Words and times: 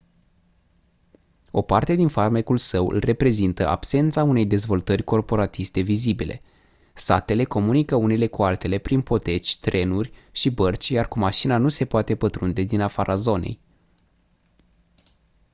o 1.51 1.61
parte 1.63 1.95
din 1.95 2.07
farmecul 2.07 2.57
său 2.57 2.87
îl 2.87 2.99
reprezintă 2.99 3.67
absența 3.67 4.23
unei 4.23 4.45
dezvoltări 4.45 5.03
corporatiste 5.03 5.79
vizibile 5.81 6.41
satele 6.93 7.43
comunică 7.43 7.95
unele 7.95 8.27
cu 8.27 8.43
altele 8.43 8.77
prin 8.77 9.01
poteci 9.01 9.59
trenuri 9.59 10.11
și 10.31 10.49
bărci 10.49 10.89
iar 10.89 11.07
cu 11.07 11.19
mașina 11.19 11.57
nu 11.57 11.69
se 11.69 11.85
poate 11.85 12.15
pătrunde 12.15 12.61
din 12.63 12.81
afara 12.81 13.15
zonei 13.15 13.59